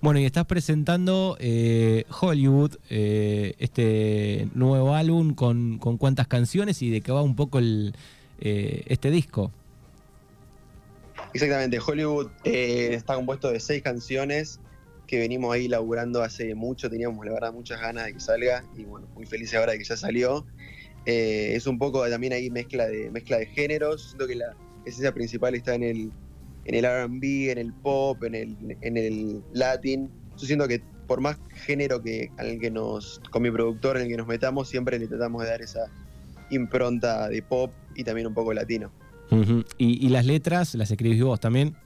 Bueno, 0.00 0.20
y 0.20 0.24
estás 0.24 0.46
presentando 0.46 1.36
eh, 1.38 2.04
Hollywood, 2.20 2.76
eh, 2.88 3.54
este 3.58 4.48
nuevo 4.54 4.94
álbum 4.94 5.34
con, 5.34 5.78
con 5.78 5.96
cuántas 5.96 6.26
canciones 6.26 6.82
y 6.82 6.90
de 6.90 7.00
qué 7.00 7.12
va 7.12 7.22
un 7.22 7.36
poco 7.36 7.58
el, 7.58 7.94
eh, 8.40 8.82
este 8.86 9.10
disco. 9.10 9.52
Exactamente, 11.32 11.78
Hollywood 11.78 12.28
eh, 12.44 12.90
está 12.92 13.14
compuesto 13.14 13.50
de 13.50 13.60
seis 13.60 13.82
canciones 13.82 14.58
que 15.06 15.18
venimos 15.18 15.52
ahí 15.54 15.68
laburando 15.68 16.22
hace 16.22 16.54
mucho, 16.54 16.88
teníamos 16.88 17.24
la 17.24 17.32
verdad 17.32 17.52
muchas 17.52 17.80
ganas 17.80 18.06
de 18.06 18.14
que 18.14 18.20
salga 18.20 18.64
y 18.76 18.84
bueno, 18.84 19.08
muy 19.14 19.26
felices 19.26 19.58
ahora 19.58 19.72
de 19.72 19.78
que 19.78 19.84
ya 19.84 19.96
salió. 19.96 20.46
Es 21.06 21.66
un 21.66 21.78
poco 21.78 22.08
también 22.08 22.32
ahí 22.32 22.50
mezcla 22.50 22.86
de, 22.86 23.10
mezcla 23.10 23.38
de 23.38 23.46
géneros, 23.46 24.08
siento 24.08 24.26
que 24.26 24.36
la 24.36 24.54
esencia 24.84 25.12
principal 25.12 25.54
está 25.54 25.74
en 25.74 25.82
el, 25.82 26.12
en 26.70 26.84
el 26.84 26.84
RB, 26.84 27.50
en 27.50 27.58
el 27.58 27.72
pop, 27.72 28.22
en 28.24 28.34
el, 28.34 28.56
en 28.80 28.96
el 28.96 29.42
latin. 29.52 30.10
Yo 30.36 30.46
siento 30.46 30.68
que 30.68 30.80
por 31.06 31.20
más 31.20 31.38
género 31.50 32.00
que, 32.00 32.30
al 32.38 32.60
que 32.60 32.70
nos, 32.70 33.20
con 33.30 33.42
mi 33.42 33.50
productor 33.50 33.96
en 33.96 34.04
el 34.04 34.08
que 34.08 34.16
nos 34.16 34.28
metamos, 34.28 34.68
siempre 34.68 34.98
le 34.98 35.08
tratamos 35.08 35.42
de 35.42 35.48
dar 35.48 35.60
esa 35.60 35.90
impronta 36.50 37.28
de 37.28 37.42
pop 37.42 37.72
y 37.96 38.04
también 38.04 38.28
un 38.28 38.34
poco 38.34 38.52
latino. 38.52 38.92
Y, 39.78 40.06
y 40.06 40.08
las 40.08 40.24
letras 40.24 40.74
las 40.74 40.90
escribís 40.90 41.22
vos 41.22 41.40
también. 41.40 41.76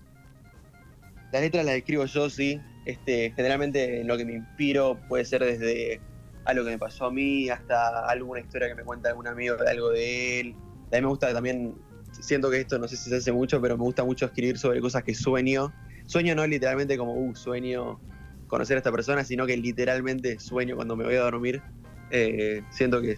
Las 1.33 1.43
letras 1.43 1.65
las 1.65 1.75
escribo 1.75 2.05
yo, 2.05 2.29
sí. 2.29 2.61
Este, 2.85 3.33
generalmente 3.35 4.01
en 4.01 4.07
lo 4.07 4.17
que 4.17 4.27
me 4.27 4.35
inspiro 4.35 5.01
puede 5.09 5.25
ser 5.25 5.43
desde 5.43 6.01
algo 6.45 6.65
que 6.65 6.73
me 6.73 6.79
pasó 6.79 7.07
a 7.07 7.11
mí 7.11 7.49
hasta 7.49 8.07
alguna 8.07 8.41
historia 8.41 8.69
que 8.69 8.75
me 8.75 8.85
cuenta 8.85 9.09
algún 9.09 9.27
amigo 9.27 9.57
de 9.57 9.71
algo 9.71 9.91
de 9.91 10.41
él. 10.41 10.55
A 10.93 10.97
mí 10.97 11.01
me 11.01 11.09
gusta 11.09 11.33
también, 11.33 11.75
siento 12.23 12.51
que 12.51 12.61
esto 12.61 12.79
no 12.79 12.89
sé 12.89 12.97
si 12.97 13.11
se 13.11 13.17
hace 13.17 13.33
mucho, 13.33 13.61
pero 13.61 13.77
me 13.77 13.85
gusta 13.85 14.05
mucho 14.05 14.27
escribir 14.27 14.59
sobre 14.59 14.81
cosas 14.81 15.03
que 15.03 15.15
sueño. 15.15 15.73
Sueño 16.07 16.35
no 16.35 16.47
literalmente 16.47 16.97
como, 16.97 17.15
uh, 17.15 17.35
sueño 17.35 18.01
conocer 18.47 18.77
a 18.77 18.79
esta 18.79 18.93
persona, 18.93 19.25
sino 19.25 19.47
que 19.47 19.57
literalmente 19.57 20.39
sueño 20.39 20.77
cuando 20.77 20.97
me 20.97 21.05
voy 21.05 21.17
a 21.17 21.23
dormir. 21.23 21.63
Eh, 22.11 22.63
siento 22.71 23.01
que, 23.01 23.17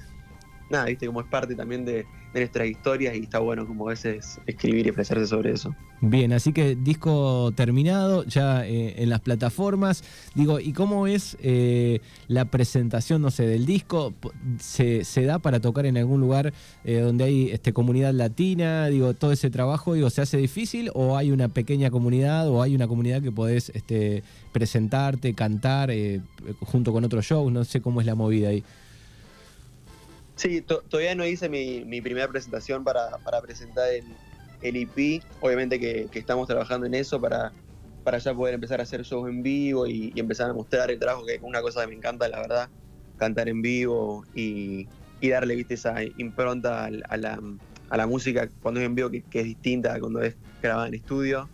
nada, 0.71 0.87
viste, 0.87 1.07
como 1.07 1.21
es 1.21 1.27
parte 1.27 1.55
también 1.55 1.85
de, 1.85 2.07
de 2.41 2.69
historias 2.69 3.17
y 3.17 3.21
está 3.21 3.39
bueno 3.39 3.67
como 3.67 3.87
a 3.87 3.91
veces 3.91 4.39
escribir 4.47 4.87
y 4.87 4.89
expresarse 4.89 5.27
sobre 5.27 5.53
eso. 5.53 5.75
Bien, 6.01 6.33
así 6.35 6.53
que 6.53 6.77
disco 6.77 7.53
terminado 7.57 8.25
ya 8.25 8.67
eh, 8.67 9.03
en 9.03 9.09
las 9.09 9.21
plataformas. 9.21 10.05
Digo, 10.35 10.61
¿y 10.61 10.73
cómo 10.73 11.07
es 11.07 11.39
eh, 11.41 12.01
la 12.29 12.45
presentación, 12.47 13.23
no 13.23 13.31
sé, 13.31 13.47
del 13.47 13.65
disco? 13.65 14.13
¿Se, 14.59 15.03
da 15.25 15.39
para 15.39 15.61
tocar 15.61 15.87
en 15.87 15.97
algún 15.97 16.21
lugar 16.21 16.53
eh, 16.85 16.99
donde 16.99 17.25
hay 17.25 17.51
este, 17.51 17.73
comunidad 17.73 18.13
latina? 18.13 18.89
Digo, 18.89 19.15
todo 19.15 19.33
ese 19.33 19.49
trabajo, 19.49 19.95
digo, 19.95 20.11
¿se 20.11 20.21
hace 20.21 20.37
difícil 20.37 20.91
o 20.93 21.17
hay 21.17 21.31
una 21.31 21.49
pequeña 21.49 21.91
comunidad 21.91 22.49
o 22.49 22.63
hay 22.63 22.75
una 22.75 22.87
comunidad 22.87 23.23
que 23.23 23.33
podés 23.33 23.71
este, 23.71 24.23
presentarte, 24.53 25.33
cantar 25.33 25.91
junto 26.61 26.93
con 26.93 27.05
otros 27.05 27.25
shows? 27.25 27.51
No 27.51 27.65
sé 27.65 27.81
cómo 27.81 28.01
es 28.01 28.07
la 28.07 28.15
movida 28.15 28.51
ahí. 28.51 28.63
Sí, 30.37 30.61
to- 30.61 30.83
todavía 30.83 31.15
no 31.15 31.27
hice 31.27 31.49
mi, 31.49 31.85
mi 31.87 32.03
primera 32.03 32.29
presentación 32.29 32.85
para, 32.85 33.09
presentar 33.43 33.89
el, 33.91 34.05
EP. 34.61 35.21
Obviamente 35.41 35.81
que, 35.81 36.09
estamos 36.13 36.47
trabajando 36.47 36.87
en 36.87 36.95
eso 36.95 37.21
para, 37.21 37.53
para 38.05 38.19
ya 38.19 38.35
poder 38.35 38.55
empezar 38.55 38.81
a 38.81 38.83
hacer 38.83 39.03
shows 39.03 39.29
en 39.31 39.43
vivo 39.43 39.87
y, 39.87 40.13
empezar 40.17 40.51
a 40.51 40.55
mostrar 40.55 40.91
el 40.91 40.99
trabajo, 40.99 41.25
que 41.25 41.35
es 41.35 41.43
una 41.43 41.63
cosa 41.63 41.83
que 41.83 41.87
me 41.89 41.95
encanta, 41.95 42.29
la 42.29 42.41
verdad, 42.41 42.71
cantar 43.17 43.49
en 43.49 43.63
vivo 43.63 44.25
y, 44.35 44.89
darle 45.23 45.57
¿viste, 45.57 45.75
esa 45.75 45.97
impronta 46.19 46.85
a 46.85 47.17
la, 47.17 48.07
música 48.07 48.49
cuando 48.61 48.81
es 48.81 48.87
en 48.87 48.95
vivo, 48.95 49.11
que, 49.11 49.25
es 49.33 49.45
distinta 49.45 49.95
a 49.95 50.01
cuando 50.01 50.21
es 50.21 50.37
grabada 50.63 50.89
en 50.89 50.95
estudio. 50.95 51.49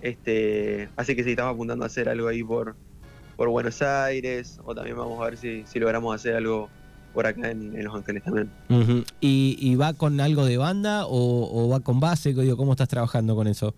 Este, 0.00 0.88
así 0.96 1.16
que 1.16 1.24
sí, 1.24 1.30
estamos 1.30 1.54
apuntando 1.54 1.84
a 1.84 1.86
hacer 1.86 2.08
algo 2.08 2.28
ahí 2.28 2.44
por, 2.44 2.76
por 3.36 3.48
Buenos 3.48 3.82
Aires, 3.82 4.60
o 4.62 4.72
también 4.72 4.96
vamos 4.96 5.20
a 5.20 5.24
ver 5.24 5.36
si, 5.36 5.66
si 5.66 5.80
logramos 5.80 6.14
hacer 6.14 6.36
algo 6.36 6.70
por 7.14 7.26
acá 7.26 7.50
en, 7.50 7.74
en 7.74 7.84
Los 7.84 7.94
Ángeles 7.94 8.24
también. 8.24 8.50
¿Y, 9.20 9.56
y 9.58 9.76
va 9.76 9.94
con 9.94 10.20
algo 10.20 10.44
de 10.44 10.58
banda 10.58 11.06
o, 11.06 11.48
o 11.50 11.68
va 11.68 11.80
con 11.80 12.00
base? 12.00 12.34
Digo, 12.34 12.56
¿Cómo 12.56 12.72
estás 12.72 12.88
trabajando 12.88 13.34
con 13.36 13.46
eso? 13.46 13.72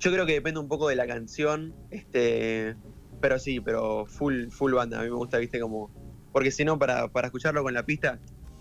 Yo 0.00 0.12
creo 0.12 0.26
que 0.26 0.34
depende 0.34 0.60
un 0.60 0.68
poco 0.68 0.88
de 0.88 0.96
la 0.96 1.06
canción, 1.06 1.72
este, 1.90 2.74
pero 3.20 3.38
sí, 3.38 3.60
pero 3.60 4.04
full, 4.06 4.48
full 4.48 4.74
banda. 4.74 4.98
A 4.98 5.02
mí 5.02 5.08
me 5.08 5.16
gusta, 5.16 5.38
viste, 5.38 5.58
como. 5.60 5.90
Porque 6.32 6.50
si 6.50 6.64
no, 6.64 6.78
para, 6.78 7.08
para 7.08 7.28
escucharlo 7.28 7.62
con 7.62 7.72
la 7.72 7.86
pista, 7.86 8.18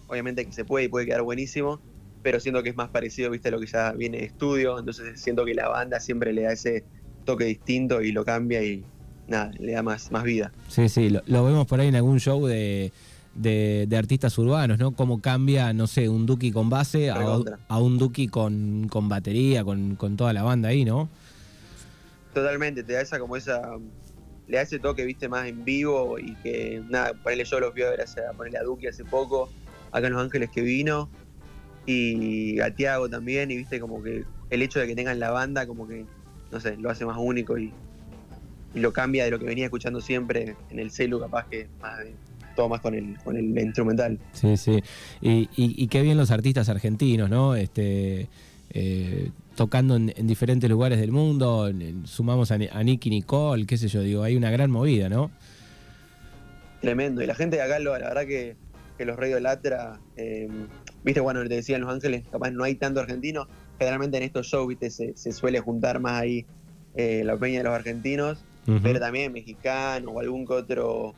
obviamente 0.08 0.46
que 0.46 0.54
se 0.54 0.64
puede 0.64 0.86
y 0.86 0.88
puede 0.88 1.06
quedar 1.06 1.24
buenísimo, 1.24 1.82
pero 2.24 2.40
siento 2.40 2.64
que 2.64 2.70
es 2.70 2.76
más 2.78 2.90
parecido, 2.90 3.32
viste, 3.32 3.50
a 3.50 3.52
lo 3.52 3.60
que 3.60 3.68
ya 3.68 3.92
viene 3.92 4.20
de 4.20 4.26
estudio. 4.26 4.80
Entonces 4.80 5.20
siento 5.20 5.44
que 5.44 5.54
la 5.54 5.68
banda 5.68 6.00
siempre 6.00 6.32
le 6.32 6.44
da 6.44 6.54
ese 6.54 6.86
toque 7.26 7.46
distinto 7.46 8.02
y 8.02 8.12
lo 8.12 8.24
cambia 8.24 8.64
y 8.64 8.86
nada, 9.28 9.52
le 9.60 9.74
da 9.74 9.84
más, 9.84 10.12
más 10.12 10.24
vida. 10.24 10.54
Sí, 10.70 10.88
sí, 10.88 11.10
lo, 11.10 11.22
lo 11.26 11.44
vemos 11.44 11.68
por 11.68 11.80
ahí 11.80 11.90
en 11.90 11.96
algún 11.96 12.20
show 12.20 12.46
de, 12.46 12.94
de, 13.36 13.86
de 13.88 13.98
artistas 13.98 14.38
urbanos, 14.38 14.80
¿no? 14.80 14.94
Cómo 14.94 15.22
cambia, 15.22 15.74
no 15.74 15.88
sé, 15.88 16.10
un 16.10 16.26
Duki 16.26 16.52
con 16.52 16.70
base 16.70 17.12
a, 17.12 17.38
a 17.68 17.80
un 17.80 17.98
Duki 17.98 18.28
con, 18.28 18.88
con 18.90 19.08
batería, 19.10 19.64
con, 19.64 19.96
con 19.96 20.18
toda 20.18 20.34
la 20.34 20.42
banda 20.44 20.70
ahí, 20.70 20.86
¿no? 20.86 21.10
Totalmente, 22.34 22.84
te 22.84 22.94
da 22.94 23.02
esa 23.02 23.20
como 23.20 23.38
esa. 23.38 23.62
Le 24.48 24.58
da 24.58 24.64
ese 24.64 24.78
toque, 24.80 25.06
viste, 25.06 25.28
más 25.28 25.48
en 25.48 25.66
vivo 25.66 26.20
y 26.20 26.36
que, 26.36 26.82
nada, 26.90 27.14
ponerle 27.14 27.46
yo 27.46 27.60
los 27.60 27.74
vi 27.74 27.82
a 27.82 27.90
ver 27.90 28.02
a 28.02 28.34
ponerle 28.34 28.60
a 28.60 28.64
Duki 28.64 28.88
hace 28.88 29.04
poco, 29.04 29.50
acá 29.92 30.08
en 30.08 30.14
Los 30.14 30.22
Ángeles 30.22 30.50
que 30.52 30.62
vino, 30.62 31.10
y 31.88 32.60
a 32.60 32.74
Tiago 32.74 33.10
también, 33.10 33.50
y 33.52 33.58
viste, 33.58 33.80
como 33.80 34.04
que 34.04 34.24
el 34.50 34.62
hecho 34.62 34.80
de 34.80 34.88
que 34.88 34.96
tengan 34.96 35.20
la 35.20 35.32
banda, 35.32 35.66
como 35.66 35.88
que, 35.88 36.06
no 36.52 36.60
sé, 36.60 36.78
lo 36.78 36.92
hace 36.92 37.06
más 37.06 37.18
único 37.20 37.58
y, 37.58 37.74
y 38.76 38.80
lo 38.80 38.94
cambia 38.94 39.26
de 39.26 39.32
lo 39.32 39.40
que 39.40 39.46
venía 39.46 39.66
escuchando 39.66 40.00
siempre 40.00 40.56
en 40.70 40.80
el 40.80 40.92
celu, 40.92 41.20
capaz 41.20 41.48
que 41.48 41.68
más 41.82 41.98
de- 42.00 42.16
todo 42.56 42.70
más 42.70 42.82
con 42.82 42.94
el, 42.96 43.18
con 43.24 43.36
el 43.38 43.58
instrumental. 43.60 44.18
Sí, 44.34 44.58
sí. 44.58 44.82
Y, 45.22 45.50
y- 45.56 45.76
y 45.84 45.88
qué 45.88 46.02
bien 46.02 46.18
los 46.18 46.32
artistas 46.32 46.70
argentinos, 46.70 47.30
¿no? 47.30 47.56
Este, 47.56 48.28
eh, 48.72 49.30
tocando 49.56 49.96
en, 49.96 50.14
en 50.16 50.28
diferentes 50.28 50.70
lugares 50.70 51.00
del 51.00 51.12
mundo, 51.12 51.72
sumamos 52.06 52.52
a, 52.52 52.58
a 52.72 52.84
Nicky 52.84 53.10
Nicole, 53.10 53.66
qué 53.66 53.78
sé 53.78 53.88
yo, 53.88 54.02
digo, 54.02 54.24
hay 54.24 54.36
una 54.36 54.50
gran 54.52 54.72
movida, 54.72 55.08
¿no? 55.10 55.32
Tremendo. 56.82 57.22
Y 57.22 57.26
la 57.28 57.36
gente 57.36 57.56
de 57.58 57.62
acá, 57.64 57.80
la 57.80 57.92
verdad 57.92 58.26
que, 58.26 58.56
que 58.98 59.06
los 59.06 59.18
idolatra. 59.18 60.00
Eh, 60.18 60.48
viste, 61.04 61.20
bueno, 61.20 61.42
te 61.44 61.56
decía 61.56 61.76
en 61.78 61.82
Los 61.84 61.94
Ángeles, 61.94 62.24
capaz 62.32 62.52
no 62.52 62.64
hay 62.64 62.76
tanto 62.76 63.00
argentino. 63.00 63.48
Generalmente 63.80 64.18
en 64.18 64.24
estos 64.24 64.48
shows, 64.48 64.68
viste, 64.68 64.90
se, 64.90 65.16
se 65.18 65.32
suele 65.32 65.60
juntar 65.60 66.00
más 66.00 66.22
ahí 66.22 66.46
eh, 66.96 67.24
la 67.26 67.38
peña 67.38 67.60
de 67.60 67.64
los 67.66 67.74
argentinos, 67.74 68.44
pero 68.82 69.00
también 69.00 69.32
mexicano 69.32 70.10
o 70.12 70.20
algún 70.20 70.48
que 70.48 70.54
otro 70.54 71.14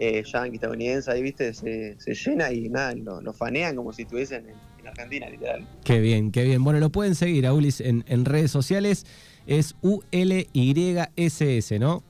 eh, 0.00 0.24
yankee 0.24 0.56
estadounidense, 0.56 1.10
ahí, 1.10 1.22
viste, 1.22 1.54
se, 1.54 1.94
se 2.00 2.14
llena 2.14 2.50
y 2.52 2.68
nada, 2.68 2.94
lo, 2.94 3.20
lo 3.20 3.32
fanean 3.32 3.76
como 3.76 3.92
si 3.92 4.02
estuviesen 4.02 4.46
en, 4.46 4.54
en 4.80 4.88
Argentina, 4.88 5.28
literal. 5.28 5.68
Qué 5.84 6.00
bien, 6.00 6.32
qué 6.32 6.42
bien. 6.44 6.64
Bueno, 6.64 6.80
lo 6.80 6.90
pueden 6.90 7.14
seguir 7.14 7.46
a 7.46 7.52
Ulis 7.52 7.80
en, 7.80 8.04
en 8.08 8.24
redes 8.24 8.50
sociales. 8.50 9.06
Es 9.46 9.76
U-L-Y-S-S, 9.82 11.78
¿no? 11.78 12.02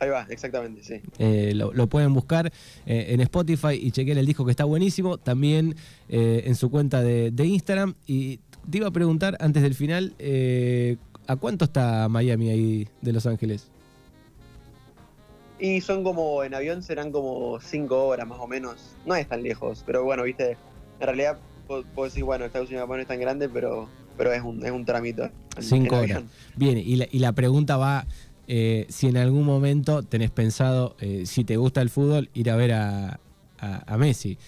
Ahí 0.00 0.08
va, 0.08 0.26
exactamente, 0.30 0.82
sí. 0.82 0.94
Eh, 1.18 1.52
lo, 1.54 1.72
lo 1.72 1.86
pueden 1.86 2.12
buscar 2.12 2.52
eh, 2.86 3.06
en 3.10 3.20
Spotify 3.20 3.74
y 3.80 3.92
chequear 3.92 4.18
el 4.18 4.26
disco 4.26 4.44
que 4.44 4.50
está 4.50 4.64
buenísimo. 4.64 5.16
También 5.16 5.74
eh, 6.08 6.42
en 6.46 6.54
su 6.54 6.70
cuenta 6.70 7.02
de, 7.02 7.30
de 7.30 7.46
Instagram. 7.46 7.94
Y 8.06 8.40
te 8.68 8.78
iba 8.78 8.88
a 8.88 8.90
preguntar 8.90 9.36
antes 9.40 9.62
del 9.62 9.74
final, 9.74 10.14
¿a 11.26 11.36
cuánto 11.36 11.64
está 11.64 12.08
Miami 12.08 12.50
ahí 12.50 12.88
de 13.00 13.12
Los 13.12 13.26
Ángeles? 13.26 13.71
Y 15.64 15.80
son 15.80 16.02
como, 16.02 16.42
en 16.42 16.54
avión 16.54 16.82
serán 16.82 17.12
como 17.12 17.60
cinco 17.60 18.06
horas 18.08 18.26
más 18.26 18.40
o 18.40 18.48
menos. 18.48 18.96
No 19.06 19.14
es 19.14 19.28
tan 19.28 19.44
lejos, 19.44 19.84
pero 19.86 20.02
bueno, 20.02 20.24
viste, 20.24 20.56
en 20.98 21.06
realidad 21.06 21.38
puedo, 21.68 21.84
puedo 21.94 22.08
decir, 22.08 22.24
bueno, 22.24 22.44
Estados 22.44 22.68
Unidos 22.68 22.88
no 22.88 22.96
es 22.96 23.06
tan 23.06 23.20
grande, 23.20 23.48
pero, 23.48 23.88
pero 24.16 24.32
es 24.32 24.42
un, 24.42 24.66
es 24.66 24.72
un 24.72 24.84
trámite. 24.84 25.30
en- 25.56 25.62
Cinco 25.62 25.98
horas. 25.98 26.24
Bien, 26.56 26.78
y 26.78 26.96
la, 26.96 27.06
y 27.12 27.20
la 27.20 27.30
pregunta 27.32 27.76
va, 27.76 28.06
eh, 28.48 28.86
si 28.88 29.06
en 29.06 29.16
algún 29.16 29.44
momento 29.44 30.02
tenés 30.02 30.32
pensado, 30.32 30.96
eh, 30.98 31.26
si 31.26 31.44
te 31.44 31.56
gusta 31.56 31.80
el 31.80 31.90
fútbol, 31.90 32.28
ir 32.34 32.50
a 32.50 32.56
ver 32.56 32.72
a, 32.72 33.20
a- 33.60 33.84
a 33.86 33.96
Messi. 33.96 34.38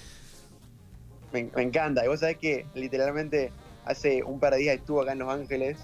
Me, 1.32 1.48
me 1.54 1.62
encanta. 1.62 2.04
Y 2.04 2.08
vos 2.08 2.18
sabés 2.18 2.38
que 2.38 2.66
literalmente 2.74 3.52
hace 3.84 4.24
un 4.24 4.40
par 4.40 4.54
de 4.54 4.58
días 4.58 4.74
estuvo 4.78 5.00
acá 5.02 5.12
en 5.12 5.20
Los 5.20 5.28
Ángeles, 5.32 5.78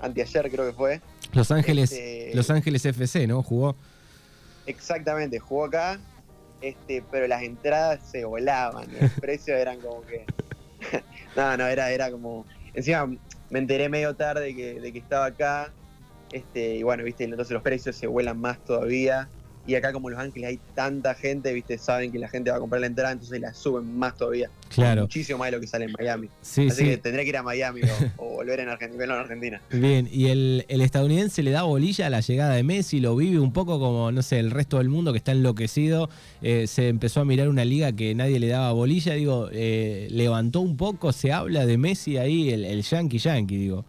anteayer 0.00 0.48
creo 0.48 0.64
que 0.64 0.72
fue. 0.76 1.00
Los 1.32 1.50
Ángeles, 1.50 1.90
Este, 1.90 2.30
Los 2.36 2.50
Ángeles 2.50 2.84
FC, 2.86 3.26
¿no? 3.26 3.42
Jugó. 3.42 3.74
Exactamente, 4.66 5.38
jugó 5.38 5.66
acá, 5.66 6.00
este, 6.60 7.02
pero 7.10 7.26
las 7.26 7.42
entradas 7.42 8.08
se 8.08 8.24
volaban, 8.24 8.86
los 9.00 9.10
precios 9.20 9.58
eran 9.58 9.80
como 9.80 10.02
que. 10.02 10.26
no, 11.36 11.56
no, 11.56 11.66
era, 11.66 11.90
era 11.90 12.10
como. 12.10 12.46
Encima 12.74 13.06
me 13.50 13.58
enteré 13.58 13.88
medio 13.88 14.14
tarde 14.14 14.54
que, 14.54 14.80
de 14.80 14.92
que 14.92 14.98
estaba 14.98 15.26
acá. 15.26 15.72
Este, 16.32 16.74
y 16.74 16.82
bueno, 16.82 17.04
viste, 17.04 17.24
entonces 17.24 17.52
los 17.52 17.62
precios 17.62 17.96
se 17.96 18.06
vuelan 18.06 18.38
más 18.38 18.62
todavía. 18.64 19.30
Y 19.66 19.74
acá 19.74 19.92
como 19.92 20.08
en 20.08 20.14
Los 20.14 20.22
Ángeles 20.22 20.48
hay 20.48 20.60
tanta 20.74 21.14
gente, 21.14 21.52
viste, 21.52 21.76
saben 21.76 22.12
que 22.12 22.18
la 22.18 22.28
gente 22.28 22.50
va 22.50 22.56
a 22.56 22.60
comprar 22.60 22.80
la 22.80 22.86
entrada, 22.86 23.12
entonces 23.12 23.40
la 23.40 23.52
suben 23.52 23.98
más 23.98 24.16
todavía. 24.16 24.48
Claro. 24.68 25.02
Muchísimo 25.02 25.38
más 25.38 25.48
de 25.48 25.56
lo 25.56 25.60
que 25.60 25.66
sale 25.66 25.86
en 25.86 25.92
Miami. 25.98 26.28
Sí, 26.40 26.68
Así 26.68 26.82
sí. 26.82 26.84
que 26.84 26.96
tendría 26.98 27.24
que 27.24 27.30
ir 27.30 27.36
a 27.36 27.42
Miami 27.42 27.80
o, 27.82 27.86
o 28.24 28.34
volver 28.36 28.60
en 28.60 28.68
Argentina, 28.68 29.04
en 29.04 29.10
Argentina. 29.10 29.60
Bien, 29.70 30.08
y 30.10 30.26
el, 30.28 30.64
el 30.68 30.80
estadounidense 30.80 31.42
le 31.42 31.50
da 31.50 31.62
bolilla 31.62 32.06
a 32.06 32.10
la 32.10 32.20
llegada 32.20 32.54
de 32.54 32.62
Messi, 32.62 33.00
lo 33.00 33.16
vive 33.16 33.40
un 33.40 33.52
poco 33.52 33.80
como, 33.80 34.12
no 34.12 34.22
sé, 34.22 34.38
el 34.38 34.50
resto 34.52 34.78
del 34.78 34.88
mundo 34.88 35.12
que 35.12 35.18
está 35.18 35.32
enloquecido, 35.32 36.08
eh, 36.42 36.66
se 36.68 36.88
empezó 36.88 37.20
a 37.20 37.24
mirar 37.24 37.48
una 37.48 37.64
liga 37.64 37.92
que 37.92 38.14
nadie 38.14 38.38
le 38.38 38.48
daba 38.48 38.70
bolilla, 38.72 39.14
digo, 39.14 39.48
eh, 39.52 40.06
levantó 40.10 40.60
un 40.60 40.76
poco, 40.76 41.12
se 41.12 41.32
habla 41.32 41.66
de 41.66 41.76
Messi 41.76 42.18
ahí, 42.18 42.50
el, 42.50 42.64
el 42.64 42.82
yankee 42.82 43.18
yankee, 43.18 43.56
digo. 43.56 43.84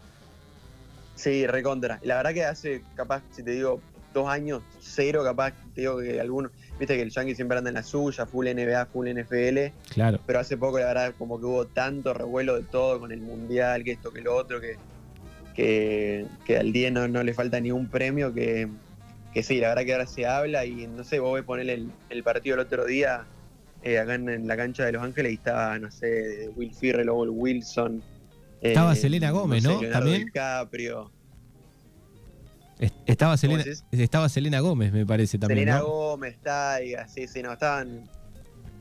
Sí, 1.15 1.47
recontra. 1.47 1.99
La 2.03 2.15
verdad 2.15 2.33
que 2.33 2.45
hace, 2.45 2.83
capaz, 2.95 3.23
si 3.31 3.41
te 3.43 3.51
digo, 3.51 3.81
dos 4.13 4.27
años, 4.29 4.61
cero, 4.79 5.23
capaz, 5.23 5.53
te 5.75 5.81
digo 5.81 5.99
que 5.99 6.19
algunos, 6.19 6.51
viste 6.79 6.95
que 6.95 7.01
el 7.01 7.09
Yankee 7.11 7.35
siempre 7.35 7.57
anda 7.57 7.69
en 7.69 7.75
la 7.75 7.83
suya, 7.83 8.25
full 8.25 8.47
NBA, 8.47 8.85
full 8.87 9.07
NFL, 9.09 9.71
Claro. 9.93 10.19
pero 10.25 10.39
hace 10.39 10.57
poco, 10.57 10.79
la 10.79 10.85
verdad, 10.87 11.13
como 11.17 11.39
que 11.39 11.45
hubo 11.45 11.65
tanto 11.67 12.13
revuelo 12.13 12.55
de 12.55 12.63
todo 12.63 12.99
con 12.99 13.11
el 13.11 13.21
Mundial, 13.21 13.83
que 13.83 13.91
esto, 13.91 14.11
que 14.11 14.21
lo 14.21 14.35
otro, 14.35 14.59
que, 14.59 14.77
que, 15.55 16.25
que 16.45 16.57
al 16.57 16.71
día 16.71 16.91
no, 16.91 17.07
no 17.07 17.23
le 17.23 17.33
falta 17.33 17.59
ni 17.59 17.71
un 17.71 17.87
premio, 17.87 18.33
que, 18.33 18.67
que 19.33 19.43
sí, 19.43 19.59
la 19.59 19.69
verdad 19.69 19.83
que 19.85 19.93
ahora 19.93 20.07
se 20.07 20.25
habla 20.25 20.65
y 20.65 20.87
no 20.87 21.03
sé, 21.03 21.19
vos 21.19 21.33
ves 21.35 21.43
poner 21.43 21.69
el, 21.69 21.91
el 22.09 22.23
partido 22.23 22.55
el 22.55 22.61
otro 22.61 22.85
día 22.85 23.25
eh, 23.83 23.99
acá 23.99 24.15
en, 24.15 24.29
en 24.29 24.47
la 24.47 24.57
cancha 24.57 24.85
de 24.85 24.91
Los 24.93 25.03
Ángeles 25.03 25.31
y 25.31 25.35
estaba, 25.35 25.77
no 25.79 25.91
sé, 25.91 26.49
Will 26.55 26.73
Ferrell, 26.73 27.09
Owen 27.09 27.29
Wilson. 27.33 28.03
eh, 28.61 28.69
Estaba 28.69 28.95
Selena 28.95 29.31
Gómez, 29.31 29.63
sé, 29.63 29.69
¿no? 29.69 29.79
También. 29.91 30.25
DiCaprio. 30.25 31.11
Es- 32.79 32.93
Estaba 33.05 33.37
Selena, 33.37 33.63
estaba 33.91 34.29
Selena 34.29 34.59
Gómez, 34.59 34.91
me 34.93 35.05
parece 35.05 35.37
también. 35.39 35.59
Selena 35.61 35.79
¿no? 35.79 35.85
Gómez, 35.87 36.37
Taiga, 36.43 37.07
sí, 37.07 37.27
sí, 37.27 37.41
no, 37.41 37.51
estaban 37.53 38.03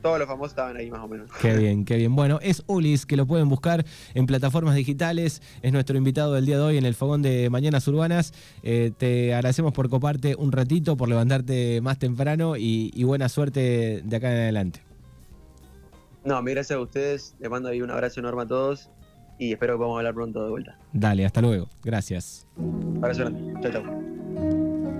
todos 0.01 0.19
los 0.19 0.27
famosos 0.27 0.51
estaban 0.51 0.77
ahí 0.77 0.91
más 0.91 1.01
o 1.01 1.07
menos. 1.07 1.29
Qué 1.41 1.57
bien, 1.57 1.83
qué 1.83 1.95
bien. 1.97 2.15
Bueno, 2.15 2.37
es 2.43 2.63
Ulis, 2.67 3.05
que 3.07 3.17
lo 3.17 3.25
pueden 3.25 3.49
buscar 3.49 3.83
en 4.13 4.27
plataformas 4.27 4.75
digitales. 4.75 5.41
Es 5.63 5.73
nuestro 5.73 5.97
invitado 5.97 6.33
del 6.33 6.45
día 6.45 6.57
de 6.57 6.63
hoy 6.63 6.77
en 6.77 6.85
el 6.85 6.93
fogón 6.93 7.23
de 7.23 7.49
Mañanas 7.49 7.87
Urbanas. 7.87 8.31
Eh, 8.61 8.91
te 8.95 9.33
agradecemos 9.33 9.73
por 9.73 9.89
coparte 9.89 10.35
un 10.37 10.51
ratito, 10.51 10.95
por 10.97 11.09
levantarte 11.09 11.81
más 11.81 11.97
temprano 11.97 12.55
y, 12.57 12.91
y 12.93 13.03
buena 13.05 13.27
suerte 13.27 14.01
de 14.05 14.15
acá 14.15 14.31
en 14.31 14.37
adelante. 14.37 14.81
No, 16.23 16.41
mi 16.43 16.51
gracias 16.51 16.77
a 16.77 16.81
ustedes. 16.81 17.35
Les 17.39 17.49
mando 17.49 17.69
ahí 17.69 17.81
un 17.81 17.89
abrazo 17.89 18.19
enorme 18.19 18.43
a 18.43 18.47
todos 18.47 18.89
y 19.37 19.51
espero 19.53 19.73
que 19.73 19.77
podamos 19.77 19.97
hablar 19.97 20.13
pronto 20.13 20.43
de 20.43 20.49
vuelta. 20.49 20.77
Dale, 20.93 21.25
hasta 21.25 21.41
luego. 21.41 21.67
Gracias. 21.83 22.47
Abrazo 22.97 23.21
grande. 23.21 23.53
Chao, 23.61 23.71
chao. 23.71 24.97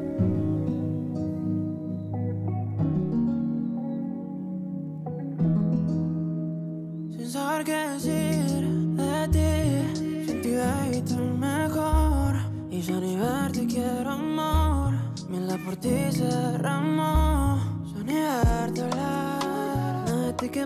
Sin 7.11 7.29
saber 7.29 7.65
qué 7.65 7.77
decir 7.93 8.67
de 8.97 9.27
ti 9.31 10.25
Sin 10.27 10.41
ti, 10.41 10.51
baby, 10.55 11.01
tú 11.01 11.15
el 11.15 11.33
mejor 11.37 12.35
Y 12.69 12.81
ya 12.81 12.99
ni 12.99 13.15
verte 13.15 13.65
quiero 13.67 14.11
amor 14.11 14.93
Mi 15.29 15.39
la 15.39 15.57
por 15.57 15.75
ti 15.77 15.95
se 16.11 16.23
derramó 16.25 17.36